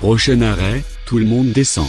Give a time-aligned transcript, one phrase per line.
[0.00, 1.88] Prochain arrêt, tout le monde descend.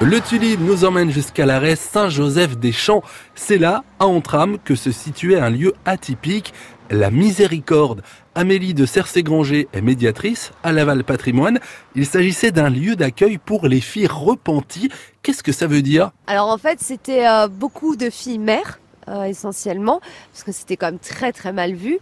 [0.00, 3.02] Le Tulipe nous emmène jusqu'à l'arrêt Saint-Joseph-des-Champs.
[3.34, 6.54] C'est là, à Antram, que se situait un lieu atypique,
[6.90, 8.02] la Miséricorde.
[8.36, 11.58] Amélie de Cercé-Granger est médiatrice à Laval Patrimoine.
[11.96, 14.90] Il s'agissait d'un lieu d'accueil pour les filles repenties.
[15.22, 16.12] Qu'est-ce que ça veut dire?
[16.28, 20.00] Alors en fait, c'était euh, beaucoup de filles mères euh, essentiellement,
[20.32, 21.98] parce que c'était quand même très très mal vu,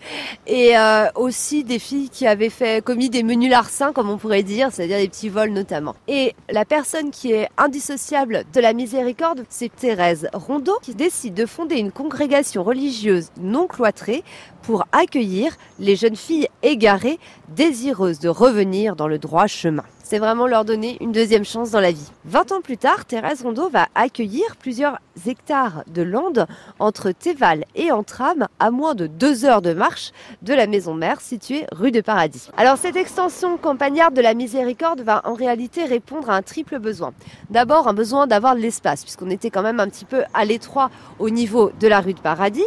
[0.46, 4.43] et euh, aussi des filles qui avaient fait commis des menus larcins, comme on pourrait
[4.43, 5.94] dire, c'est-à-dire des petits vols notamment.
[6.08, 11.46] Et la personne qui est indissociable de la miséricorde, c'est Thérèse Rondeau, qui décide de
[11.46, 14.22] fonder une congrégation religieuse non cloîtrée
[14.63, 20.46] pour accueillir les jeunes filles égarées, désireuses de revenir dans le droit chemin c'est vraiment
[20.46, 22.11] leur donner une deuxième chance dans la vie.
[22.26, 26.46] 20 ans plus tard, Thérèse Rondeau va accueillir plusieurs hectares de landes
[26.79, 30.12] entre Théval et Antram, à moins de deux heures de marche
[30.43, 32.50] de la maison mère située rue de Paradis.
[32.58, 37.14] Alors cette extension campagnarde de la miséricorde va en réalité répondre à un triple besoin.
[37.48, 40.91] D'abord un besoin d'avoir de l'espace, puisqu'on était quand même un petit peu à l'étroit
[41.20, 42.66] au niveau de la rue de Paradis.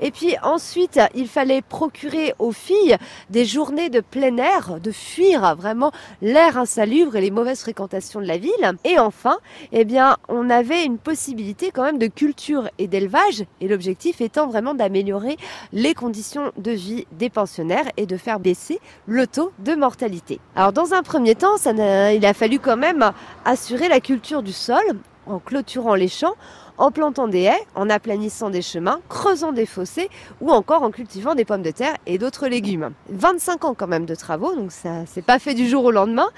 [0.00, 2.96] Et puis ensuite, il fallait procurer aux filles
[3.30, 8.26] des journées de plein air, de fuir vraiment l'air insalubre et les mauvaises fréquentations de
[8.26, 8.52] la ville.
[8.84, 9.38] Et enfin,
[9.72, 14.46] eh bien, on avait une possibilité quand même de culture et d'élevage, et l'objectif étant
[14.46, 15.36] vraiment d'améliorer
[15.72, 20.40] les conditions de vie des pensionnaires et de faire baisser le taux de mortalité.
[20.54, 23.12] Alors dans un premier temps, il a fallu quand même
[23.44, 24.82] assurer la culture du sol
[25.26, 26.34] en clôturant les champs,
[26.78, 30.08] en plantant des haies, en aplanissant des chemins, creusant des fossés
[30.40, 32.90] ou encore en cultivant des pommes de terre et d'autres légumes.
[33.10, 36.28] 25 ans quand même de travaux, donc ça s'est pas fait du jour au lendemain,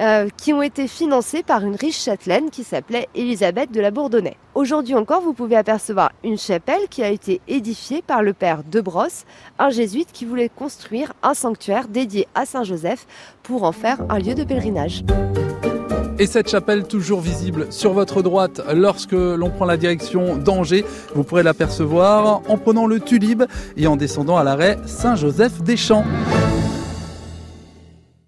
[0.00, 4.36] euh, qui ont été financés par une riche châtelaine qui s'appelait Elisabeth de la Bourdonnais.
[4.54, 8.80] Aujourd'hui encore, vous pouvez apercevoir une chapelle qui a été édifiée par le père de
[8.80, 9.24] Brosse,
[9.58, 13.06] un jésuite qui voulait construire un sanctuaire dédié à Saint Joseph
[13.42, 15.02] pour en faire un lieu de pèlerinage.
[16.24, 21.22] Et cette chapelle toujours visible sur votre droite lorsque l'on prend la direction d'Angers, vous
[21.22, 23.42] pourrez l'apercevoir en prenant le Tulibe
[23.76, 26.06] et en descendant à l'arrêt Saint-Joseph-des-Champs.